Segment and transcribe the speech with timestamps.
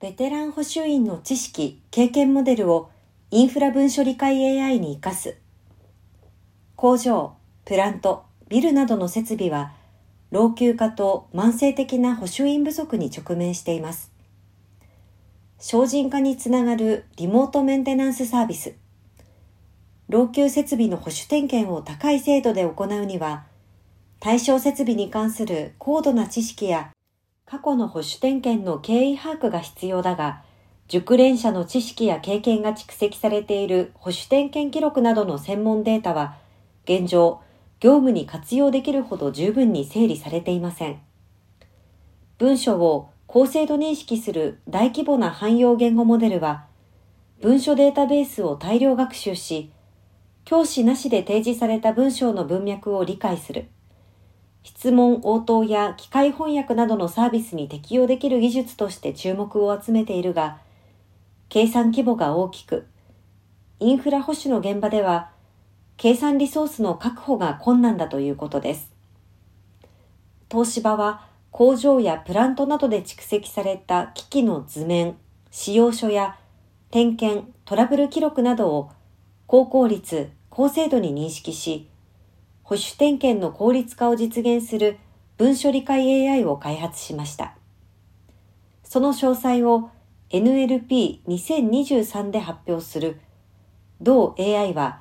[0.00, 2.88] ベテラン保守員の知識、経験モデルを
[3.32, 5.38] インフラ文書理解 AI に活かす。
[6.76, 7.34] 工場、
[7.64, 9.72] プラント、ビルなどの設備は
[10.30, 14.12] 老朽化と慢性的な保守員不足に直面しています。
[15.58, 18.74] 精進化につながるリモートメンテナンスサービス。
[20.08, 23.46] 老朽設備の保守点検を高い精度で行うには、
[24.20, 26.92] 対象設備に関する高度な知識や
[27.50, 30.42] 過去の保守点検の経緯把握が必要だが、
[30.86, 36.36] 熟練者の知識や経験が蓄積されている保守点検記録などの専門データは、
[36.84, 37.40] 現状、
[37.80, 41.00] 業務に活用できるほど十分に整理されていません。
[42.36, 46.66] 文書を高精度認識する大規模な汎用言語モデルは、
[47.40, 49.72] 文書データベースを大量学習し、
[50.44, 53.68] 教師なしで提示された文章の文脈を理解する。
[54.62, 60.58] 質問応答や機械翻訳などのサービスに適用できる技術として注目を集めているが、
[61.48, 62.86] 計算規模が大きく、
[63.80, 65.30] インフラ保守の現場では
[65.96, 68.92] 計算リソースの確保が困難だということです。
[70.50, 75.16] 東芝は工場やプラントなどで蓄積された機器の図面、
[75.50, 76.36] 使用書や
[76.90, 78.90] 点検、トラブル記録などを
[79.46, 81.88] 高効率、高精度に認識し、
[82.68, 84.98] 保守点検の効率化を実現する
[85.38, 87.54] 文書理解 AI を開発しました。
[88.84, 89.88] その詳細を
[90.28, 93.20] NLP2023 で発表する
[94.02, 95.00] 同 AI は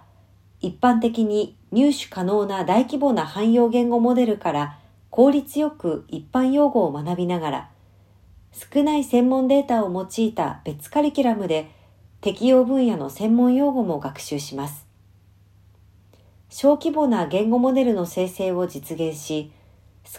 [0.61, 4.79] 一般的に入手可能な大規模な汎用言語モデルから
[5.09, 7.69] 効率よく一般用語を学びながら、
[8.53, 11.69] 少ない専門データを用いた別カリキュラムで
[12.21, 14.86] 適用分野の専門用語も学習します。
[16.59, 19.51] 小規模な言語モデルの生成を実現し、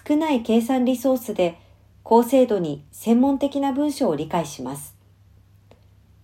[0.06, 1.58] 少ない計算リソースで
[2.04, 4.94] 高精度に専門的な文章を理解します。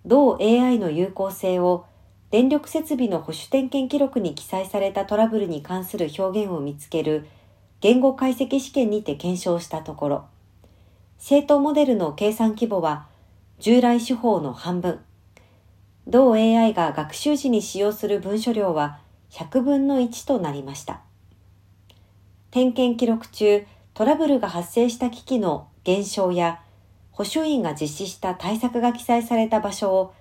[0.06, 1.86] 同 AI の有効性を
[2.30, 7.26] 電力設備の保守点検記録に記載されたトラブルに関する表現を見つける
[7.80, 10.24] 言語解析試験にて検証したところ、
[11.18, 13.08] 正当モデルの計算規模は
[13.58, 15.00] 従来手法の半分、
[16.06, 19.00] 同 AI が学習時に使用する文書量は
[19.34, 21.00] 100分の1となりました。
[22.52, 26.60] 点検記録中、トラブルが発生した機器の減少や
[27.10, 30.14] 保守員が実施した対策が記載された場所を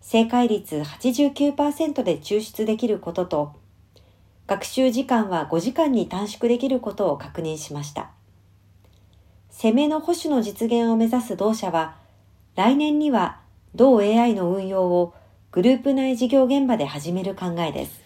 [0.00, 3.52] 正解率89%で抽出できることと、
[4.46, 8.10] 学習時間は5時間に短縮できることを確認しました。
[9.50, 11.96] 攻めの保守の実現を目指す同社は、
[12.56, 13.40] 来年には
[13.74, 15.14] 同 AI の運用を
[15.52, 18.04] グループ内事業現場で始める考えです。